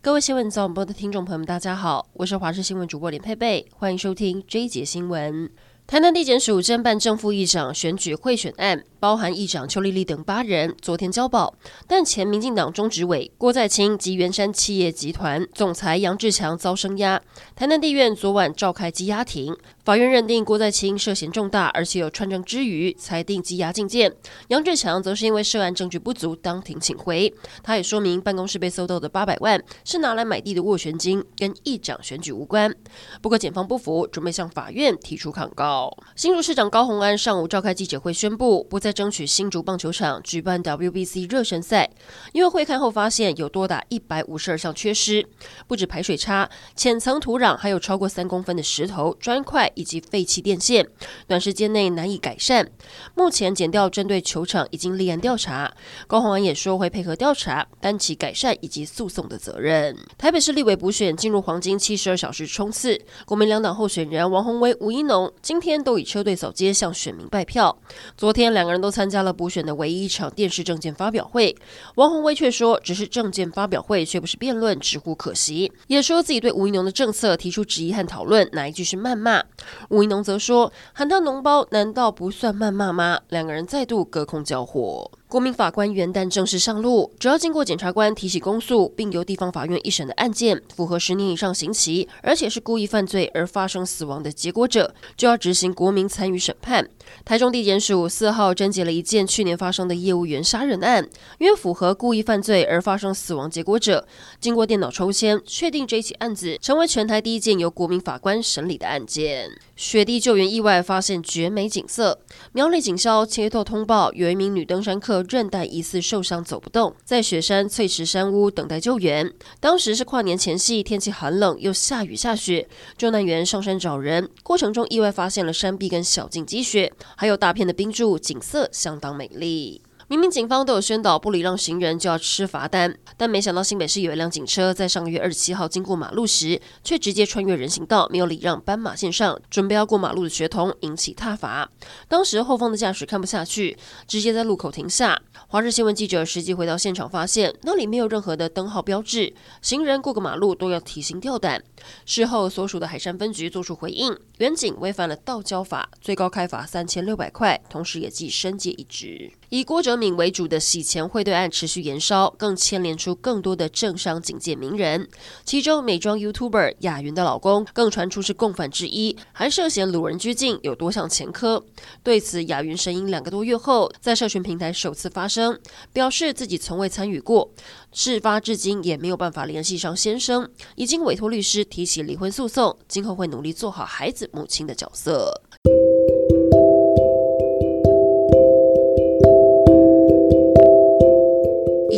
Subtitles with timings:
[0.00, 5.50] 各位新闻早晚报的听众朋友们，大家好，我是华视新闻主播林佩佩，欢迎收听这一节新闻。
[5.88, 8.84] 台南地检署侦办正副议长选举贿选案。
[9.00, 11.54] 包含议长邱丽丽等八人昨天交保，
[11.86, 17.20] 但前民进党中执委郭在清及圆山企业集团总裁杨志强遭声押。
[17.54, 24.12] 台南地院昨晚召开羁押庭，法院认定郭在清涉嫌重大，而且有串证之余，裁定羁押禁见。
[24.48, 27.32] 杨志强则是因为涉案证据不足，当庭请回。
[27.62, 32.74] 他也说明办公室被搜到的八百万是拿来买地的斡旋金，跟议长选举无关。
[33.22, 35.96] 不过检方不服，准备向法院提出抗告。
[36.16, 38.87] 新竹市长高虹安上午召开记者会，宣布不再。
[38.88, 41.90] 在争取新竹棒球场举办 WBC 热身赛，
[42.32, 45.22] 因为会看后发现有多达一百五十二项缺失，
[45.66, 50.88] 不止排水差、浅层土壤，还有超过三公分的石头、砖块以及废弃电线，
[51.26, 52.66] 短时间内难以改善。
[53.14, 55.70] 目前检调针对球场已经立案调查，
[56.06, 59.94] 高虹安也说会配合调查，担起改善以及诉讼的责任。
[60.16, 67.78] 台北市立委补选进入黄金七十二小时冲刺，国民两党候选人王宏威、吴一农今天都以车队扫街向选民拜票。
[68.16, 68.77] 昨天两个人。
[68.80, 71.54] 都参加了补选的唯一一场电视证件发表会，
[71.96, 79.42] 王宏威却说只是证件发表会，却不是辩论，直呼可惜，也说自己对吴怡农的政策提出质疑和讨论，哪一句是谩骂？
[79.90, 83.20] 吴怡农则说喊他脓包，难道不算谩骂吗？
[83.28, 85.10] 两个人再度隔空交火。
[85.28, 96.88] 国民法官元旦正式上路，只要经过检察官提起公诉，并由地方法院一审的案件符合十年以上刑期，而且是故意犯罪而发生死亡的结果者，就要执行国民参与审判。
[97.26, 104.08] 台中地检署四号侦结了一件去年发生的业务员杀人案，因为符合故意犯罪而发生死亡结果者，
[104.40, 109.50] 经过电脑抽签，确定这起案子成为全台第一件由国民法官审理的案件。
[109.78, 112.18] 雪地救援意外发现绝美景色，
[112.50, 115.24] 苗栗警消接到通报，有一名女登山客。
[115.28, 119.32] 韧带疑似受伤，走不动，在雪山翠池山屋等待救援。
[119.60, 122.68] 当时是跨年前夕，天气寒冷，又下雨下雪。
[122.96, 129.80] 救难员上山找人，过程中意外发现了山壁跟小径积雪，还有大片的冰柱，景色相当美丽。
[130.10, 141.70] 明明警方都有宣导不礼让行人就要吃罚单，但没想到新北市有一辆警车在上个月二十七号经过马路时，却直接穿越人行道，没有礼让斑马线上准备要过马路的学童，引起踏伐。
[142.08, 143.76] 当时后方的驾驶看不下去，
[144.06, 145.20] 直接在路口停下。
[145.48, 151.62] 华视新闻记者实际回到现场，发现那里没有任何的灯号标志，行人过个马路都要提心吊胆。
[152.06, 159.30] 事后所属的海山分局作出回应，员警违反了道交法，最高开罚三千六百块，同时也记申诫一职。
[159.50, 165.08] 以郭哲敏为主的洗钱汇兑案持续延烧，更牵连出更多的政商警界名人。
[165.44, 171.64] 其中美妆 YouTuber 雅云的老公更传出是共犯之一，还涉嫌掳人拘禁，有多项前科。
[172.02, 175.58] 对此，雅云声音两个多月后，在社群平台首次发声，
[175.92, 177.50] 表示自己从未参与过，
[177.92, 185.42] 事发至今也没有办法联系上先生，已经委托律师提起离婚诉讼，今后会努力做好孩子母亲的角色。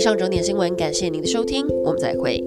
[0.01, 2.43] 以上整点新闻，感谢您的收听，我们再会。